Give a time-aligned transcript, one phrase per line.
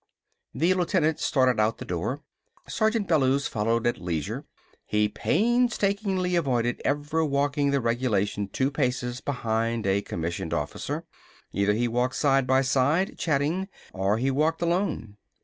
[0.55, 2.23] The lieutenant started out of the door.
[2.67, 4.45] Sergeant Bellews followed at leisure.
[4.83, 11.05] He painstakingly avoided ever walking the regulation two paces behind a commissioned officer.
[11.51, 15.17] Either he walked side by side, chatting, or he walked alone.